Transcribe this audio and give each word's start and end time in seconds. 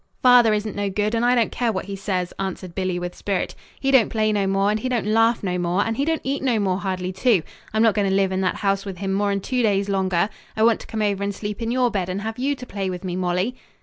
"Father 0.23 0.51
isn't 0.51 0.75
no 0.75 0.89
good, 0.89 1.13
and 1.13 1.23
I 1.23 1.35
don't 1.35 1.51
care 1.51 1.71
what 1.71 1.85
he 1.85 1.95
says," 1.95 2.33
answered 2.39 2.73
Billy 2.73 2.97
with 2.97 3.13
spirit. 3.13 3.53
"He 3.79 3.91
don't 3.91 4.09
play 4.09 4.31
no 4.33 4.47
more, 4.47 4.71
and 4.71 4.79
he 4.79 4.89
don't 4.89 5.05
laugh 5.05 5.43
no 5.43 5.59
more, 5.59 5.85
and 5.85 5.95
he 5.95 6.05
don't 6.05 6.21
eat 6.23 6.41
no 6.41 6.57
more 6.59 6.79
hardly, 6.79 7.13
too. 7.13 7.43
I'm 7.71 7.83
not 7.83 7.93
going 7.93 8.09
to 8.09 8.15
live 8.15 8.31
in 8.31 8.41
that 8.41 8.55
house 8.55 8.83
with 8.83 8.97
him 8.97 9.13
more'n 9.13 9.41
two 9.41 9.61
days 9.61 9.89
longer. 9.89 10.27
I 10.57 10.63
want 10.63 10.79
to 10.79 10.87
come 10.87 11.03
over 11.03 11.23
and 11.23 11.35
sleep 11.35 11.61
in 11.61 11.69
your 11.69 11.91
bed 11.91 12.09
and 12.09 12.21
have 12.23 12.39
you 12.39 12.55
to 12.55 12.65
play 12.65 12.89
with 12.89 13.03
me, 13.03 13.15
Molly." 13.15 13.53